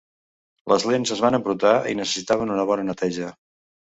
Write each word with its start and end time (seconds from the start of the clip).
Les 0.71 0.85
lents 0.91 1.11
es 1.15 1.19
van 1.25 1.37
embrutar 1.39 1.75
i 1.91 1.93
necessitaven 1.99 2.53
una 2.55 2.65
bona 2.71 2.87
neteja. 2.89 3.29